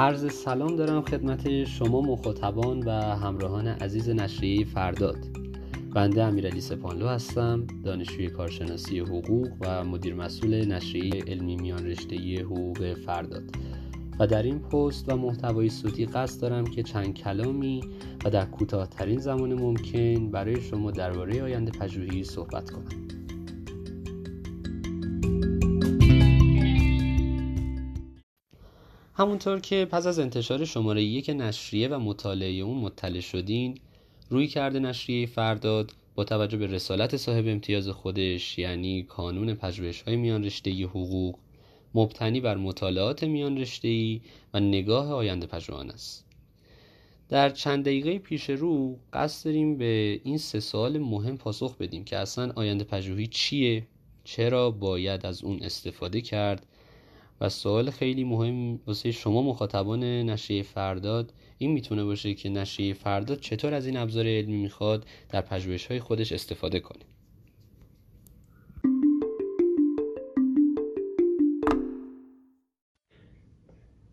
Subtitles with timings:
[0.00, 5.16] عرض سلام دارم خدمت شما مخاطبان و همراهان عزیز نشریه فرداد.
[5.94, 12.94] بنده امیرعلی سپانلو هستم دانشجوی کارشناسی حقوق و مدیر مسئول نشریه علمی میان رشته حقوق
[12.94, 13.42] فرداد.
[14.20, 17.80] و در این پست و محتوای صوتی قصد دارم که چند کلامی
[18.24, 23.09] و در کوتاهترین زمان ممکن برای شما درباره آینده پژوهی صحبت کنم.
[29.20, 33.78] همونطور که پس از انتشار شماره یک نشریه و مطالعه اون مطلع شدین
[34.30, 40.16] روی کرده نشریه فرداد با توجه به رسالت صاحب امتیاز خودش یعنی کانون پژوهش های
[40.16, 41.38] میان رشته حقوق
[41.94, 44.20] مبتنی بر مطالعات میان رشته
[44.54, 46.24] و نگاه آینده پژوهان است.
[47.28, 52.16] در چند دقیقه پیش رو قصد داریم به این سه سوال مهم پاسخ بدیم که
[52.16, 53.86] اصلا آینده پژوهی چیه؟
[54.24, 56.66] چرا باید از اون استفاده کرد؟
[57.40, 63.40] و سوال خیلی مهم واسه شما مخاطبان نشریه فرداد این می‌تونه باشه که نشریه فرداد
[63.40, 67.04] چطور از این ابزار علمی می‌خواد در پژوهش های خودش استفاده کنه.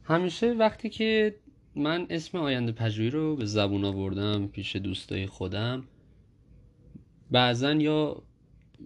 [0.03, 1.35] همیشه وقتی که
[1.75, 5.83] من اسم آینده پژوهی رو به زبون آوردم پیش دوستای خودم
[7.31, 8.23] بعضا یا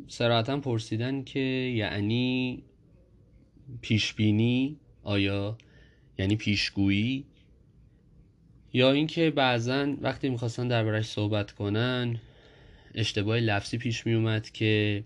[0.08, 1.40] سراحتا پرسیدن که
[1.76, 2.64] یعنی
[3.82, 5.58] پیشبینی آیا؟
[6.18, 7.26] یعنی پیشگویی؟
[8.74, 12.20] یا اینکه بعضا وقتی می‌خواستن دربارش صحبت کنن
[12.96, 15.04] اشتباه لفظی پیش میومد که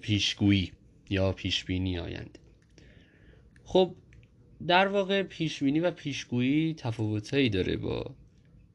[0.00, 0.72] پیشگویی
[1.10, 2.40] یا پیشبینی آینده
[3.64, 3.94] خب
[4.66, 8.14] در واقع پیشبینی و پیشگویی تفاوتهایی داره با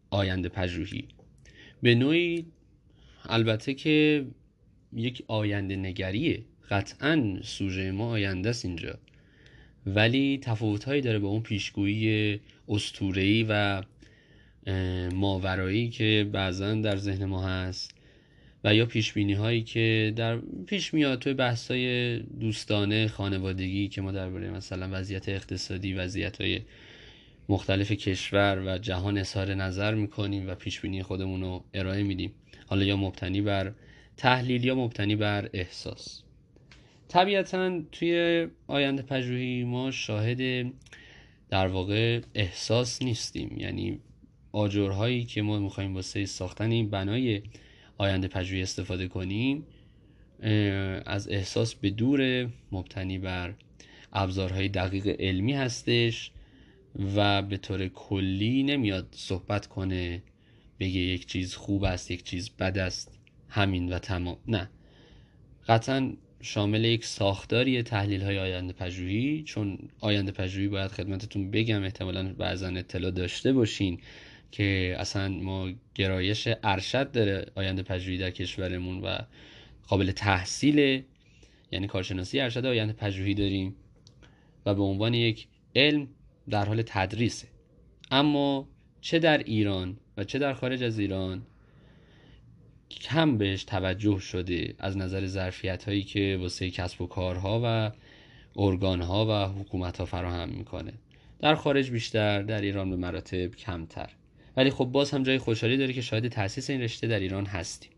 [0.10, 1.08] آینده پژوهی.
[1.82, 2.46] به نوعی
[3.26, 4.26] البته که
[4.94, 6.44] یک آینده نگریه.
[6.70, 8.96] قطعا سوژه ما آینده است اینجا.
[9.86, 12.40] ولی تفاوت هایی داره با اون پیشگویی
[12.70, 13.84] استورهی و
[15.14, 17.96] ماورایی که بعضا در ذهن ما هست
[18.64, 24.12] و یا پیش هایی که در پیش میاد توی بحث های دوستانه خانوادگی که ما
[24.12, 26.62] درباره مثلا وضعیت اقتصادی وضعیت های
[27.50, 32.32] مختلف کشور و جهان اظهار نظر می‌کنیم و پیش بینی خودمون رو ارائه میدیم.
[32.68, 33.74] حالا یا مبتنی بر
[34.18, 36.24] تحلیل یا مبتنی بر احساس.
[37.10, 40.72] طبیعتا توی آینده پژوهی ما شاهد
[41.50, 43.56] در واقع احساس نیستیم.
[43.58, 44.00] یعنی
[44.52, 47.42] آجرهایی که ما می‌خوایم واسه ساختن این بنای
[47.98, 49.64] آینده پژوهی استفاده کنیم
[51.06, 53.54] از احساس به دور مبتنی بر
[54.14, 56.32] ابزارهای دقیق علمی هستش
[57.16, 60.24] و به طور کلی نمیاد صحبت کنه
[60.80, 63.20] بگه یک چیز خوب است یک چیز بد است.
[63.50, 64.38] همین و تمام.
[64.48, 64.70] نه.
[65.68, 72.34] قطعا شامل یک ساختاری تحلیل های آینده پژوهی چون آینده پژوهی باید خدمتتون بگم احتمالا
[72.34, 74.00] بعضا اطلاع داشته باشین
[74.52, 79.18] که اصلا ما گرایش ارشد داره آینده پژوهی در کشورمون و
[79.88, 81.04] قابل تحصیل
[81.72, 83.76] یعنی کارشناسی ارشد آینده پژوهی داریم
[84.66, 86.08] و به عنوان یک علم
[86.50, 87.48] در حال تدریسه.
[88.12, 88.68] اما
[89.02, 91.42] چه در ایران و چه در خارج از ایران
[92.90, 97.92] کم بهش توجه شده از نظر ظرفیت هایی که واسه کسب و کارها و
[98.56, 100.94] ارگان ها و حکومت ها فراهم می‌کنه.
[101.40, 104.10] در خارج بیشتر در ایران به مراتب کمتر.
[104.58, 107.92] ولی خب باز هم جای خوشحالی داره که شاید تاسیس این رشته در ایران هستیم.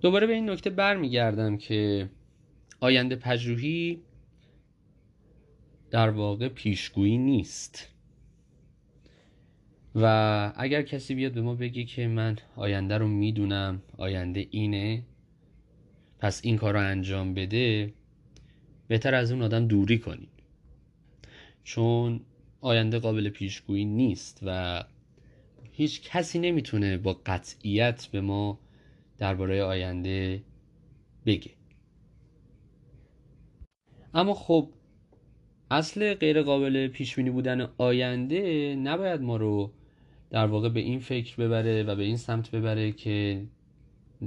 [0.00, 2.10] دوباره به این نکته برمیگردم که
[2.80, 4.02] آینده پژوهی
[5.90, 7.88] در واقع پیشگویی نیست.
[9.94, 15.02] و اگر کسی بیاد به ما بگه که من آینده رو می‌دونم آینده اینه
[16.18, 17.92] پس این کار رو انجام بده
[18.88, 20.28] بهتر از اون آدم دوری کنید.
[21.64, 22.20] چون
[22.60, 24.84] آینده قابل پیشگویی نیست و
[25.72, 28.58] هیچ کسی نمی‌تونه با قطعیت به ما
[29.18, 30.42] درباره آینده
[31.26, 31.50] بگه.
[34.14, 34.68] اما خب
[35.70, 39.72] اصل غیر قابل پیش بینی بودن آینده نباید ما رو
[40.30, 43.46] در واقع به این فکر ببره و به این سمت ببره که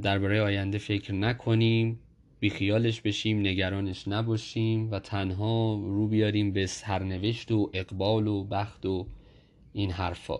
[0.02, 2.00] درباره آینده فکر نکنیم
[2.40, 9.08] بیخیالش بشیم نگرانش نباشیم و تنها رو بیاریم به سرنوشت و اقبال و بخت و
[9.74, 10.40] این حرفا.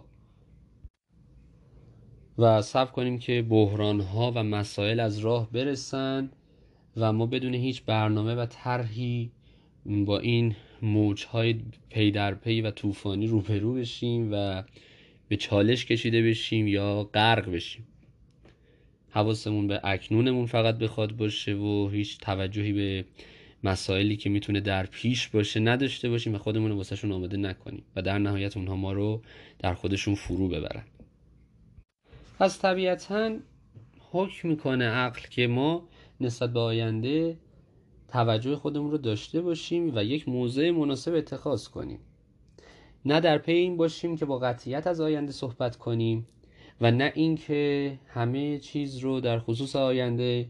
[2.38, 6.30] و صبر کنیم که بحران ها و مسائل از راه برسن
[6.98, 9.32] و ما بدون هیچ برنامه و طرحی
[9.86, 11.56] با این موج های
[11.90, 14.64] پی در پی و طوفانی روبرو بشیم و
[15.28, 17.88] به چالش کشیده بشیم یا غرق بشیم.
[19.10, 23.06] حواسمون به اکنونمون فقط بخواد باشه و هیچ توجهی به
[23.64, 28.02] مسائلی که می‌تونه در پیش باشه نداشته باشیم و خودمون رو واسهشون آماده نکنیم و
[28.02, 29.22] در نهایت اونها ما رو
[29.60, 30.84] در خودشون فرو ببرن.
[32.40, 33.38] از طبیعتا
[34.12, 35.90] حکم می‌کنه عقل که ما
[36.22, 37.38] نسبت به آینده
[38.08, 42.00] توجه خودمون رو داشته باشیم و یک موضع مناسب اتخاذ کنیم.
[43.06, 46.28] نه در پی این باشیم که با قطعیت از آینده صحبت کنیم
[46.82, 50.50] و نه اینکه همه چیز رو در خصوص آینده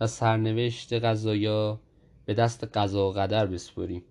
[0.00, 1.80] و سرنوشت قضایا
[2.24, 4.02] به دست قضا و قدر بسپریم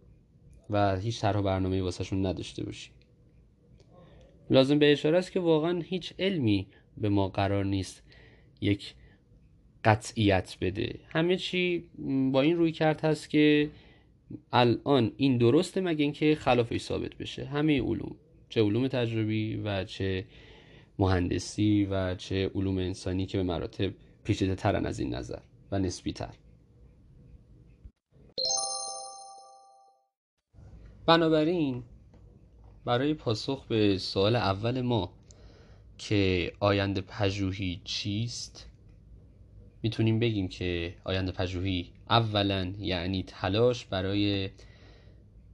[0.70, 2.94] و هیچ طرح برنامه واسهشون نداشته باشیم.
[4.50, 6.68] لازم به اشاره است که واقعا هیچ علمی
[6.98, 8.04] به ما قرار نیست
[8.62, 8.96] یک
[9.84, 11.00] قطعیت بده.
[11.10, 11.90] همه چی
[12.32, 13.70] با این روی کرد هست که
[14.52, 18.16] الان این درسته مگه اینکه خلافش ثابت بشه؟ همه علوم
[18.50, 20.26] چه علوم تجربی و چه
[21.00, 23.94] مهندسی و چه علوم انسانی که به مراتب
[24.24, 25.40] پیچیده ترن از این نظر
[25.72, 26.34] و نسبی تر.
[31.06, 31.84] بنابراین
[32.86, 35.14] برای پاسخ به سوال اول ما
[35.98, 38.68] که آینده پژوهی چیست
[39.84, 44.50] می‌تونیم بگیم که آینده پژوهی اولا یعنی تلاش برای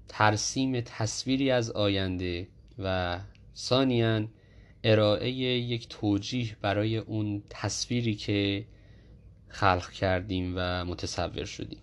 [0.08, 2.48] ترسیم تصویری از آینده
[2.80, 3.20] و
[3.56, 4.28] ثانیا
[4.84, 8.66] ارائه یک توجیه برای اون تصویری که
[9.48, 11.80] خلق کردیم و متصور شدیم.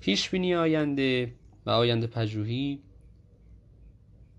[0.00, 1.32] پیش بینی آینده
[1.66, 2.80] و آینده پژوهی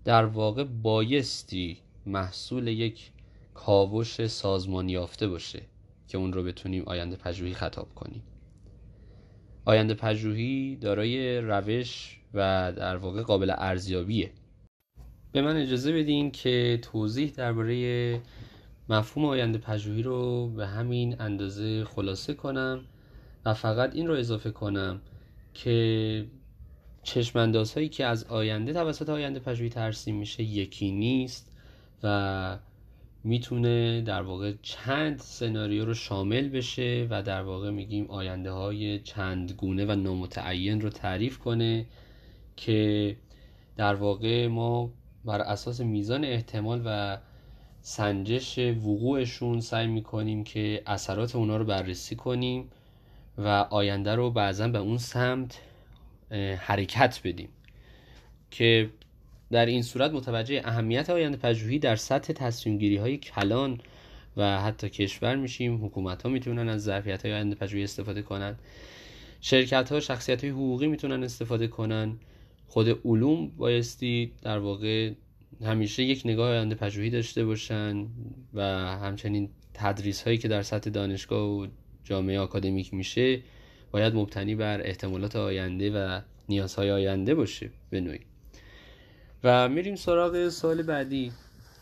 [0.04, 3.10] در واقع بایستی محصول یک
[3.54, 5.62] کاوش سازمان یافته باشه
[6.08, 8.22] که اون رو بتونیم آینده پژوهی خطاب کنیم.
[9.64, 14.30] آینده پژوهی دارای روش و در واقع قابل ارزیابیه.
[15.32, 18.20] به من اجازه بدین که توضیح درباره
[18.88, 22.84] مفهوم آینده پژوهی رو به همین اندازه خلاصه کنم
[23.44, 25.00] و فقط این رو اضافه کنم
[25.54, 26.26] که
[27.02, 31.52] چشمانداز هایی که از آینده توسط آینده پژوهی ترسیم میشه یکی نیست
[32.02, 32.58] و
[33.24, 39.52] می‌تونه در واقع چند سناریو رو شامل بشه و در واقع میگیم آینده های چند
[39.52, 41.86] گونه و نامتعین رو تعریف کنه
[42.56, 43.16] که
[43.76, 44.90] در واقع ما
[45.24, 47.18] بر اساس میزان احتمال و
[47.80, 52.70] سنجش وقوعشون سعی می‌کنیم که اثرات اونا رو بررسی کنیم
[53.38, 55.58] و آینده رو بعضا به اون سمت
[56.58, 57.48] حرکت بدیم
[58.50, 58.90] که
[59.52, 63.80] در این صورت متوجه اهمیت آینده پژوهی در سطح تصمیم گیری های کلان
[64.36, 65.84] و حتی کشور میشیم.
[65.84, 68.56] حکومت ها می‌تونن از ظرفیت های آینده پژوهی استفاده کنن.
[69.40, 72.16] شرکت ها شخصیت های حقوقی می‌تونن استفاده کنن.
[72.66, 75.12] خود علوم بایستی در واقع
[75.64, 78.06] همیشه یک نگاه آینده پژوهی داشته باشن
[78.54, 78.62] و
[78.98, 81.66] همچنین تدریس هایی که در سطح دانشگاه و
[82.04, 83.42] جامعه آکادمیک میشه
[83.90, 88.31] باید مبتنی بر احتمالات آینده و نیازهای آینده باشه به نوعی.
[89.44, 91.32] و میریم سراغ سوال بعدی.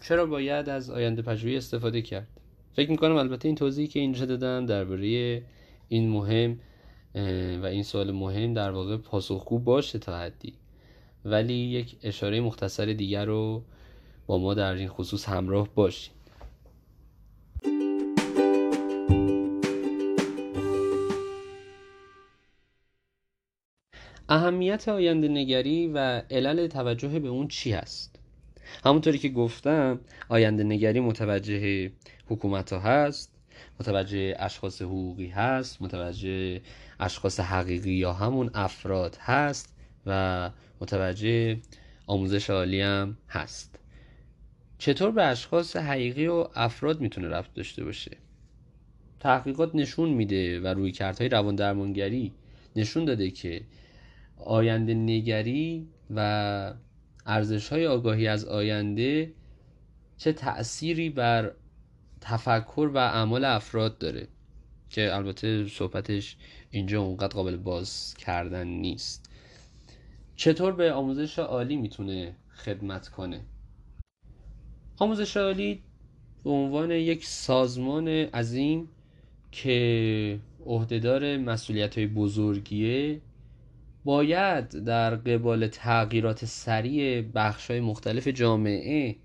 [0.02, 2.26] چرا باید از آینده پژوهی استفاده کرد؟
[2.72, 5.42] فکر می‌کنم البته این توضیحی که اینجا دادم درباره
[5.88, 6.58] این مهم
[7.62, 10.54] و این سوال مهم در واقع پاسخگو باشه تا حدی.
[11.24, 13.62] ولی یک اشاره مختصر دیگر رو
[14.26, 16.12] با ما در این خصوص همراه باشید
[24.30, 28.18] اهمیت آینده نگری و علل توجه به اون چی هست؟
[28.84, 31.90] همونطوری که گفتم آینده نگری متوجه
[32.26, 33.32] حکومت ها هست
[33.80, 36.60] متوجه اشخاص حقوقی هست متوجه
[37.00, 39.74] اشخاص حقیقی یا همون افراد هست
[40.06, 41.58] و متوجه
[42.06, 43.78] آموزش عالی هم هست.
[44.78, 48.16] چطور به اشخاص حقیقی و افراد می‌تونه رفت داشته باشه؟
[49.20, 52.32] تحقیقات نشون میده و روی کردهای روان درمانگری
[52.76, 53.60] نشون داده که
[54.44, 56.74] آینده نگری و
[57.26, 59.32] ارزش های آگاهی از آینده
[60.16, 61.52] چه تأثیری بر
[62.20, 64.28] تفکر و اعمال افراد داره
[64.90, 66.36] که البته صحبتش
[66.70, 69.30] اینجا اونقدر قابل باز کردن نیست.
[70.36, 73.40] چطور به آموزش عالی می‌تونه خدمت کنه؟
[74.98, 75.82] آموزش عالی
[76.44, 78.88] به عنوان یک سازمان عظیم
[79.52, 83.20] که عهدهدار مسئولیت های بزرگیه
[84.04, 89.16] باید در قبال تغییرات سریع بخش های مختلف جامعه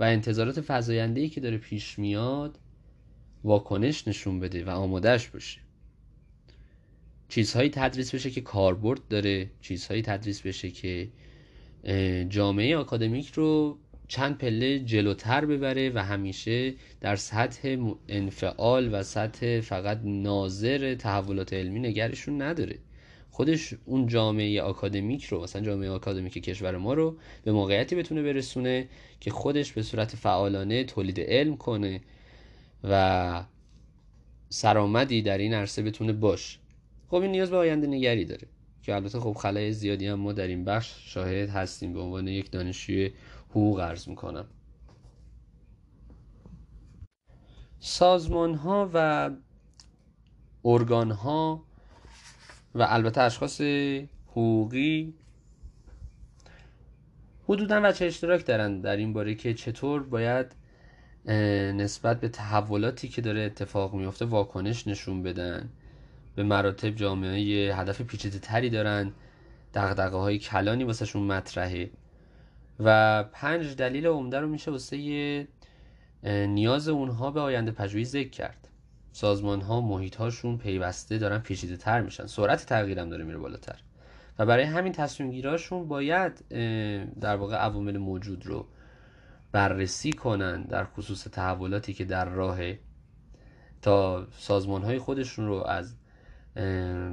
[0.00, 2.58] و انتظارات فضایندهی که داره پیش میاد
[3.44, 5.60] واکنش نشون بده و آمادهش باشه.
[7.28, 11.08] چیزهایی تدریس بشه که کاربرد داره چیزهایی تدریس بشه که
[12.28, 13.78] جامعه آکادمیک رو
[14.08, 21.80] چند پله جلوتر ببره و همیشه در سطح انفعال و سطح فقط ناظر تحولات علمی
[21.80, 22.78] نگرشون نداره.
[23.32, 28.88] خودش اون جامعه آکادمیک رو مثلا جامعه آکادمیک کشور ما رو به موقعیتی بتونه برسونه
[29.20, 32.00] که خودش به صورت فعالانه تولید علم کنه
[32.84, 33.44] و
[34.48, 36.58] سرآمدی در این عرصه بتونه باش.
[37.08, 38.46] خب این نیاز به آینده نگری داره
[38.82, 42.50] که البته خب خلای زیادی هم ما در این بخش شاهد هستیم به عنوان یک
[42.50, 43.10] دانشجوی
[43.50, 44.46] حقوق عرض می‌کنم.
[47.80, 49.30] سازمان ها و
[50.64, 51.64] ارگان ها
[52.74, 53.60] و البته اشخاص
[54.26, 55.14] حقوقی
[57.48, 60.46] حدودا وچه اشتراک دارن در این باره که چطور باید
[61.76, 65.68] نسبت به تحولاتی که داره اتفاق میفته واکنش نشون بدن.
[66.36, 69.12] به مراتب جامعه هدف پیچیده تری دارن.
[69.74, 71.90] دقدقه های کلانی واسه شون مطرحه.
[72.80, 75.46] و پنج دلیل عمده رو میشه واسه
[76.24, 78.68] نیاز اونها به آینده پژوهی ذکر کرد.
[79.12, 82.26] سازمان ها محیط هاشون پیوسته دارن پیچیده تر میشن.
[82.26, 83.78] سرعت تغییرم داره میره بالاتر.
[84.38, 86.48] و برای همین تصمیم گیراشون باید
[87.20, 88.66] در واقع عوامل موجود رو
[89.52, 92.58] بررسی کنن در خصوص تحولاتی که در راه
[93.82, 95.94] تا سازمان های خودشون رو از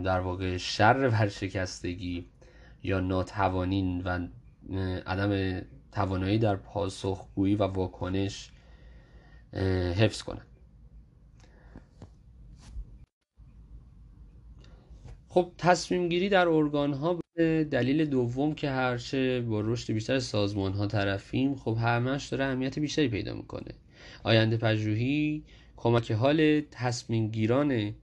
[0.03, 2.27] در واقع شر ورشکستگی
[2.83, 4.27] یا ناتوانین و
[5.05, 8.51] عدم توانایی در پاسخگویی و واکنش
[9.97, 10.41] حفظ کنن.
[15.31, 20.73] خب تصمیم گیری در ارگان ها به دلیل دوم که هرچه با رشد بیشتر سازمان
[20.73, 23.73] ها طرفیم خب همش داره اهمیت بیشتری پیدا می‌کنه.
[24.23, 25.43] آینده پژوهی
[25.77, 27.95] کمک حال تصمیم گیران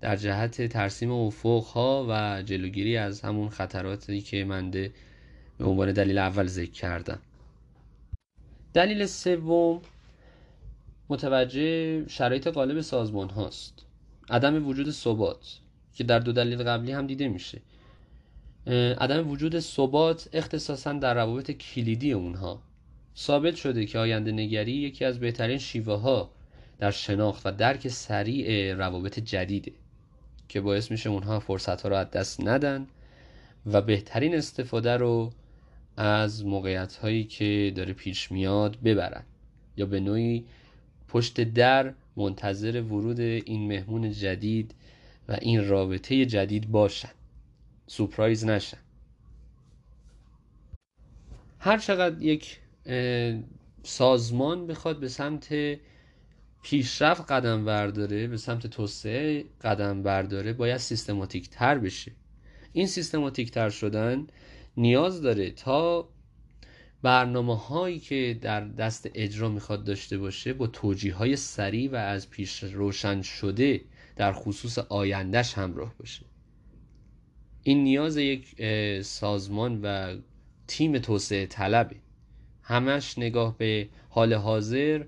[0.00, 4.90] در جهت ترسیم افق ها و جلوگیری از همون خطراتی که من به
[5.60, 7.18] عنوان دلیل اول ذکر کردم.
[8.74, 9.82] دلیل سوم
[11.08, 13.86] متوجه شرایط غالب سازمان هاست
[14.30, 15.65] عدم وجود ثبات.
[15.96, 17.60] که در دو دلیل قبلی هم دیده میشه.
[18.98, 22.62] عدم وجود ثبات اختصاصا در روابط کلیدی اونها.
[23.16, 26.30] ثابت شده که آینده نگری یکی از بهترین شیوه ها
[26.78, 29.72] در شناخت و درک سریع روابط جدیده
[30.48, 32.86] که باعث میشه اونها فرصت ها رو از دست ندن
[33.66, 35.32] و بهترین استفاده رو
[35.96, 39.22] از موقعیت هایی که داره پیش میاد ببرن
[39.76, 40.44] یا به نوعی
[41.08, 44.74] پشت در منتظر ورود این مهمون جدید
[45.28, 47.10] و این رابطه جدید باشن.
[47.86, 48.78] سپرایز نشن.
[51.58, 52.60] هر چقدر یک
[53.82, 55.54] سازمان بخواد به سمت
[56.62, 62.12] پیشرفت قدم برداره به سمت توسعه قدم برداره باید سیستماتیک تر بشه.
[62.72, 64.26] این سیستماتیک تر شدن
[64.76, 66.08] نیاز داره تا
[67.02, 72.30] برنامه هایی که در دست اجرا می‌خواد داشته باشه با توجیه های سریع و از
[72.30, 73.80] پیش روشن شده
[74.16, 76.26] در خصوص آیندهش همراه باشه.
[77.62, 78.62] این نیاز یک
[79.02, 80.16] سازمان و
[80.66, 81.96] تیم توسعه طلبه
[82.62, 85.04] همش نگاه به حال حاضر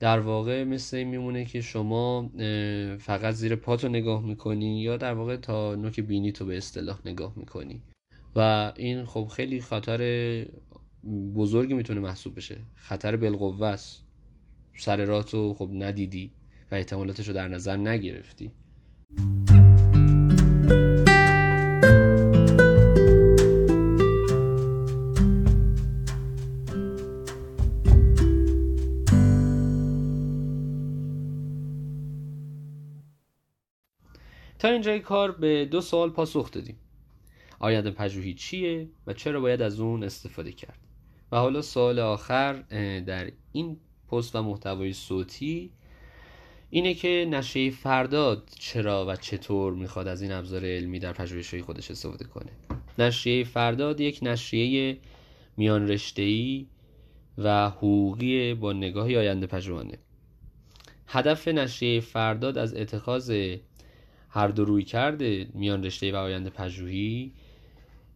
[0.00, 2.30] در واقع مثل میمونه که شما
[2.98, 7.32] فقط زیر پاتو نگاه می‌کنی یا در واقع تا نوک بینی تو به اصطلاح نگاه
[7.36, 7.82] می‌کنی.
[8.36, 10.46] و این خب خیلی خطر
[11.34, 12.58] بزرگی می‌تونه محسوب بشه.
[12.74, 14.04] خطر بالقوه است.
[14.76, 16.32] سر راه تو خب ندیدی.
[16.70, 18.52] و احتمالاتش رو در نظر نگرفتی.
[34.58, 36.76] تا اینجای کار به دو سوال پاسخ دادیم.
[37.58, 40.78] آینده پژوهی چیه و چرا باید از اون استفاده کرد؟
[41.32, 42.52] و حالا سوال آخر
[43.00, 43.76] در این
[44.10, 45.70] پست و محتوای صوتی
[46.70, 51.90] اینه که نشریه فرداد چرا و چطور می‌خواد از این ابزار علمی در پژوهش‌های خودش
[51.90, 52.50] استفاده کنه.
[52.98, 54.98] نشریه فرداد یک نشریه
[55.56, 56.66] میان رشته‌ای
[57.38, 59.98] و حقوقی با نگاهی آینده پژوهانه.
[61.06, 63.56] هدف نشریه فرداد از اتخاذ
[64.28, 67.32] هر دو روی کرده میان رشته و آینده پژوهی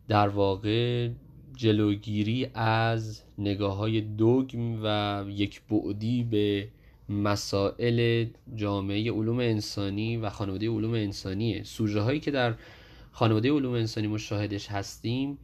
[0.09, 1.09] در واقع
[1.57, 6.69] جلوگیری از نگاه های دوگم و یک بعدی به
[7.09, 11.63] مسائل جامعه علوم انسانی و خانواده علوم انسانیه.
[11.65, 12.55] سوژه هایی که در
[13.13, 15.39] خانواده علوم انسانی مشاهدش هستیم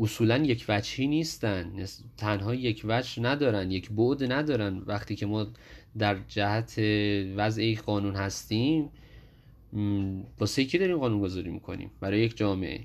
[0.00, 1.86] اصولا یک وجهی نیستن.
[2.16, 4.82] تنها یک وجه ندارن یک بعد ندارن.
[4.86, 5.46] وقتی که ما
[5.98, 6.78] در جهت
[7.36, 8.88] وضع قانون هستیم
[10.40, 12.80] واسه کی داریم قانون گذاری می‌کنیم؟ برای یک جامعه.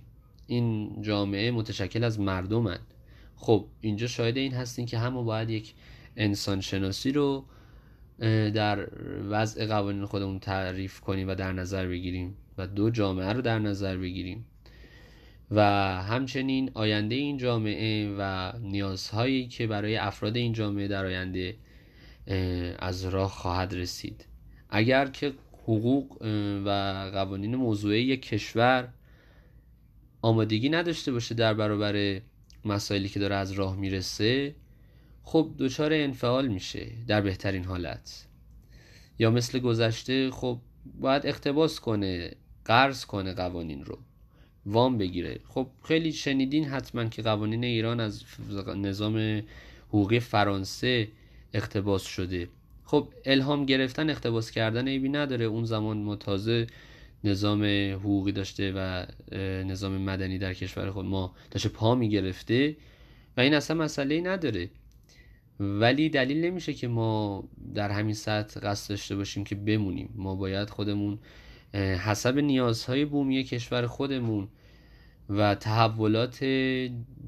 [0.47, 2.93] این جامعه متشکل از مردمند
[3.35, 5.73] خب اینجا شاهد این هستین که همه باید یک
[6.17, 7.45] انسان شناسی رو
[8.53, 8.87] در
[9.29, 13.97] وضع قوانین خودمون تعریف کنیم و در نظر بگیریم و دو جامعه رو در نظر
[13.97, 14.45] بگیریم.
[15.51, 15.61] و
[16.03, 21.55] همچنین آینده این جامعه و نیازهایی که برای افراد این جامعه در آینده
[22.79, 24.25] از راه خواهد رسید.
[24.69, 25.33] اگر که
[25.63, 26.21] حقوق
[26.65, 26.69] و
[27.13, 28.89] قوانین موضوعی یک کشور
[30.21, 32.21] آمادگی نداشته باشه در برابر
[32.65, 34.55] مسائلی که داره از راه می‌رسه
[35.29, 38.27] خب دچار انفعال میشه در بهترین حالت.
[39.19, 40.59] یا مثل گذشته خب
[40.99, 42.31] باید اقتباس کنه
[42.65, 43.97] قرض کنه قوانین رو.
[44.65, 45.39] وام بگیره.
[45.47, 48.23] خب خیلی شنیدین حتما که قوانین ایران از
[48.75, 49.43] نظام
[49.89, 51.07] حقوقی فرانسه
[51.53, 52.47] اقتباس شده.
[52.83, 55.45] خب الهام گرفتن اقتباس کردن ایبی نداره.
[55.45, 56.67] اون زمان ما تازه
[57.23, 59.05] نظام حقوقی داشته و
[59.63, 62.75] نظام مدنی در کشور خود ما داشته پا می‌گرفته
[63.37, 64.69] و این اصلا مسئله نداره.
[65.59, 70.09] ولی دلیل نمیشه که ما در همین سطح قصد داشته باشیم که بمونیم.
[70.15, 71.19] ما باید خودمون
[71.73, 74.47] حسب نیازهای بومی کشور خودمون
[75.29, 76.43] و تحولات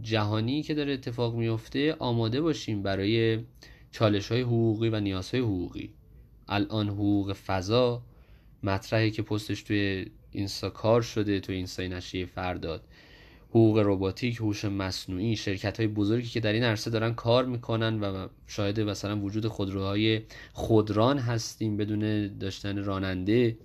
[0.02, 3.40] جهانی که داره اتفاق میفته آماده باشیم برای
[3.92, 5.94] چالش های حقوقی و نیازهای حقوقی.
[6.48, 8.04] الان حقوق فضا
[8.64, 12.84] مطرحی که پستش توی اینستا کار شده توی اینستای نشریه فرداد.
[13.50, 18.28] حقوق رباتیک هوش مصنوعی شرکت های بزرگی که در این عرصه دارن کار می‌کنن و
[18.48, 20.22] شاهد مثلا وجود خودروهای
[20.54, 23.58] خودران هستیم بدون داشتن راننده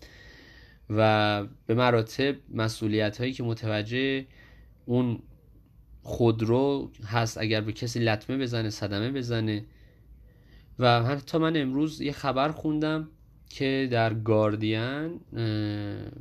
[0.90, 4.26] و به مراتب مسئولیت هایی که متوجه
[4.86, 5.18] اون
[6.02, 9.64] خودرو هست اگر به کسی لطمه بزنه صدمه بزنه.
[10.78, 13.08] و حتی من امروز یه خبر خوندم
[13.48, 15.20] که در گاردین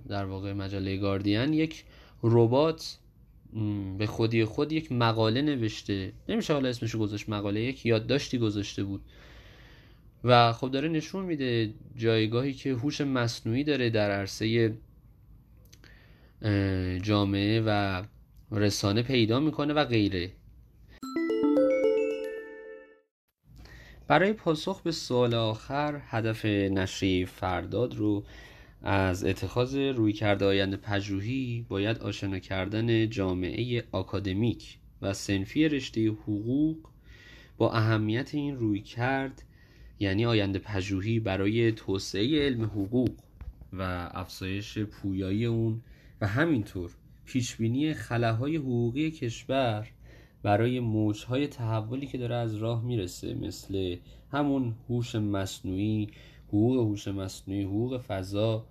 [0.08, 1.86] در واقع مجله گاردین یک
[2.24, 2.98] ربات
[3.98, 6.14] به خودی خود یک مقاله نوشته.
[6.30, 9.02] نمیشه حالا اسمشو گذاشت مقاله یک یادداشتی گذاشته بود.
[10.24, 14.74] و خب داره نشون میده جایگاهی که هوش مصنوعی داره در عرصه
[17.02, 18.04] جامعه و
[18.52, 20.32] رسانه پیدا می‌کنه و غیره.
[24.08, 28.24] برای پاسخ به سوال آخر هدف نشریه فرداد رو
[28.84, 36.78] از اتخاذ روی کرده آینده پژوهی باید آشنا کردن جامعه آکادمیک و سنفی رشته حقوق
[37.58, 39.44] با اهمیت این روی کرد
[40.00, 43.12] یعنی آینده پژوهی برای توسعه علم حقوق
[43.74, 45.82] و افزایش پویایی اون
[46.22, 46.92] و همینطور
[47.26, 49.88] پیشبینی خلاهای حقوقی کشور
[50.44, 53.96] برای موجهای تحولی که داره از راه می‌رسه مثل
[54.32, 56.08] همون هوش مصنوعی
[56.48, 58.66] حقوق هوش مصنوعی حقوق فضا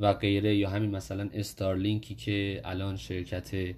[0.00, 3.74] و غیره یا همین مثلا استارلینکی که الان شرکت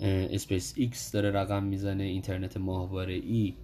[0.00, 3.54] اسپیس ایکس داره رقم می‌زنه اینترنت ماهواره ای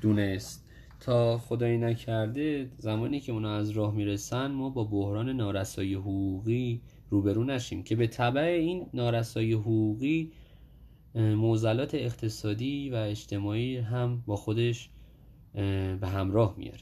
[0.00, 0.64] دونست.
[1.00, 7.44] تا خدایی نکرده زمانی که اونا از راه می‌رسن ما با بحران نارسایی حقوقی روبرو
[7.44, 10.32] نشیم که به تبع این نارسایی حقوقی
[11.14, 14.90] معضلات اقتصادی و اجتماعی هم با خودش
[16.00, 16.80] به همراه میاره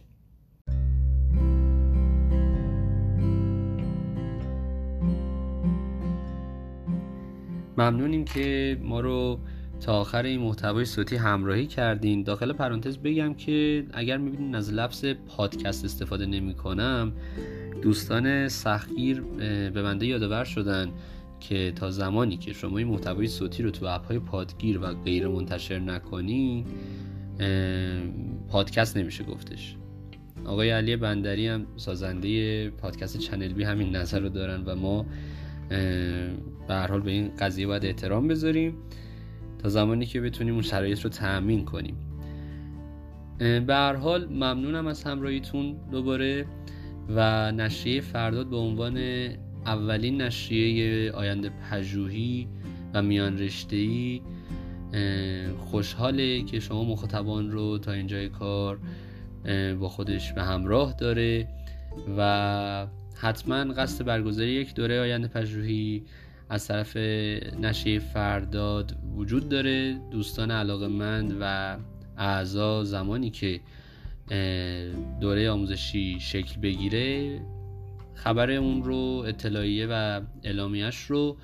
[7.78, 9.38] ممنونیم که ما رو
[9.80, 12.22] تا آخر این محتوای صوتی همراهی کردین.
[12.22, 17.12] داخل پرانتز بگم که اگر می‌بینین از لفظ پادکست استفاده نمی کنم
[17.82, 19.20] دوستان سختگیر
[19.70, 20.88] به بنده یادآور شدن
[21.40, 25.28] که تا زمانی که شما این محتوای صوتی رو تو اپ های پادگیر و غیر
[25.28, 26.64] منتشر نکنین
[28.48, 29.76] پادکست نمیشه گفتش.
[30.44, 35.06] آقای علی بندری هم سازنده پادکست چنل بی همین نظر رو دارن و ما
[35.68, 38.75] به هر حال به این قضیه باید احترام بذاریم
[39.59, 41.96] تا زمانی که بتونیم اون شرایط رو تأمین کنیم.
[43.38, 46.46] به هر حال ممنونم از همراهیتون دوباره
[47.09, 48.98] و نشریه فرداد به عنوان
[49.66, 52.48] اولین نشریه آینده پژوهی
[52.94, 54.20] و میان رشته‌ای.
[55.59, 58.79] خوشحاله که شما مخاطبان رو تا اینجای کار
[59.81, 61.48] با خودش به همراه داره
[62.18, 62.87] و
[63.22, 66.04] حتما قصد برگزاری یک دوره آینده پژوهی
[66.50, 66.96] از طرف
[67.61, 70.00] نشریه فرداد وجود داره.
[70.11, 71.76] دوستان علاقمند و
[72.18, 73.61] اعضا زمانی که
[75.20, 77.40] دوره آموزشی شکل بگیره
[78.14, 81.37] خبر اون رو اطلاعیه و اعلامیش رو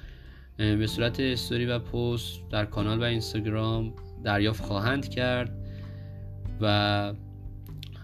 [0.56, 3.92] به صورت استوری و پست در کانال و اینستاگرام
[4.24, 5.52] دریافت خواهند کرد
[6.60, 7.14] و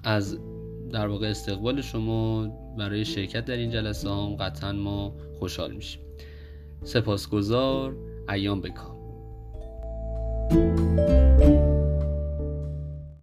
[0.05, 0.39] از
[0.95, 6.03] در واقع استقبال شما برای شرکت در این جلسه هم قطعا ما خوشحال میشیم.
[6.83, 7.97] سپاسگزار
[8.29, 8.95] ایام بکام.